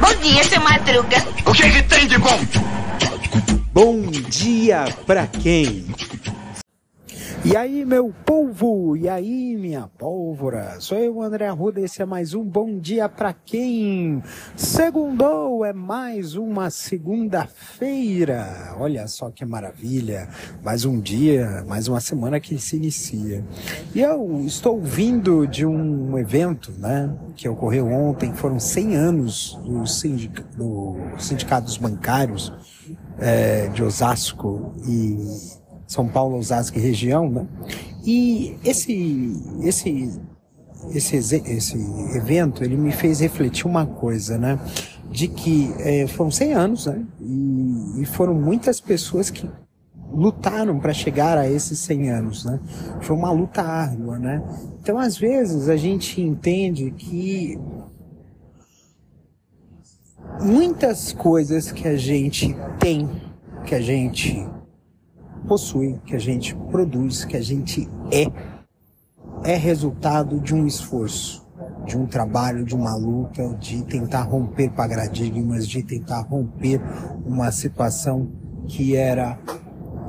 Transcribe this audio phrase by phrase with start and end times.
[0.00, 1.16] Bom dia, seu Madruga.
[1.44, 2.38] O que, que tem de bom?
[3.72, 5.84] Bom dia pra quem?
[7.46, 8.96] E aí, meu povo?
[8.96, 10.80] E aí, minha pólvora?
[10.80, 14.20] Sou eu, André Arruda, esse é mais um Bom Dia Pra Quem?
[14.56, 18.74] Segundou, é mais uma segunda-feira.
[18.80, 20.28] Olha só que maravilha.
[20.64, 23.44] Mais um dia, mais uma semana que se inicia.
[23.94, 29.86] E eu estou vindo de um evento, né, que ocorreu ontem, foram 100 anos do,
[29.86, 32.52] sindic do Sindicatos Bancários
[33.20, 37.46] é, de Osasco e são Paulo, Osasco e região, né?
[38.04, 39.32] E esse,
[39.62, 40.20] esse,
[40.92, 41.76] esse, esse
[42.16, 44.58] evento, ele me fez refletir uma coisa, né?
[45.10, 47.04] De que é, foram 100 anos, né?
[47.20, 49.48] E, e foram muitas pessoas que
[50.12, 52.60] lutaram para chegar a esses 100 anos, né?
[53.00, 54.42] Foi uma luta árdua, né?
[54.80, 57.58] Então, às vezes, a gente entende que
[60.40, 63.08] muitas coisas que a gente tem,
[63.64, 64.46] que a gente
[65.46, 68.26] possui, que a gente produz, que a gente é,
[69.44, 71.46] é resultado de um esforço,
[71.84, 76.80] de um trabalho, de uma luta, de tentar romper paradigmas, de tentar romper
[77.24, 78.28] uma situação
[78.66, 79.38] que era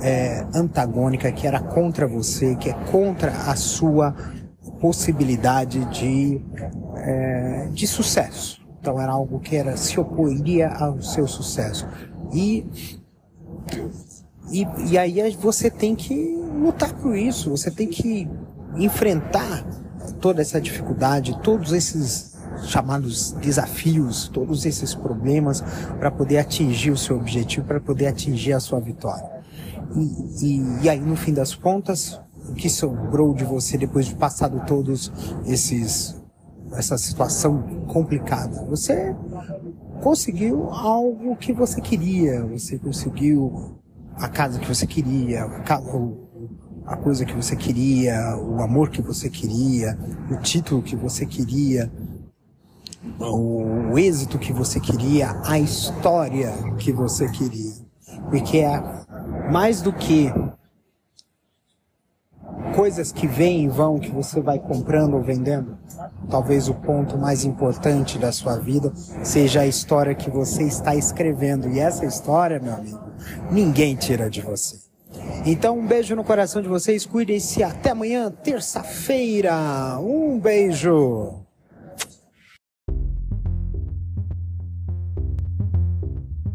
[0.00, 4.14] é, antagônica, que era contra você, que é contra a sua
[4.80, 6.40] possibilidade de,
[6.96, 8.66] é, de sucesso.
[8.80, 11.88] Então era algo que era se oporia ao seu sucesso.
[12.32, 12.66] E
[14.50, 16.14] e, e aí você tem que
[16.60, 18.28] lutar por isso, você tem que
[18.76, 19.64] enfrentar
[20.20, 25.62] toda essa dificuldade, todos esses chamados desafios, todos esses problemas
[25.98, 29.36] para poder atingir o seu objetivo, para poder atingir a sua vitória.
[29.94, 34.14] E, e, e, aí, no fim das contas, o que sobrou de você depois de
[34.14, 35.12] passado todos
[35.46, 36.16] esses
[36.72, 38.64] essa situação complicada?
[38.64, 39.14] Você
[40.02, 43.76] conseguiu algo que você queria, você conseguiu
[44.16, 45.44] a casa que você queria,
[46.86, 49.98] a coisa que você queria, o amor que você queria,
[50.30, 51.90] o título que você queria,
[53.20, 57.74] o êxito que você queria, a história que você queria.
[58.30, 58.82] Porque é
[59.50, 60.32] mais do que
[62.76, 65.78] coisas que vêm e vão que você vai comprando ou vendendo,
[66.28, 68.92] talvez o ponto mais importante da sua vida
[69.24, 71.70] seja a história que você está escrevendo.
[71.70, 73.00] E essa história, meu amigo,
[73.50, 74.76] ninguém tira de você.
[75.46, 77.62] Então, um beijo no coração de vocês, cuidem-se.
[77.62, 79.98] Até amanhã, terça-feira.
[79.98, 81.46] Um beijo.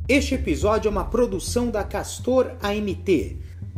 [0.08, 3.51] Este episódio é uma produção da Castor AMT.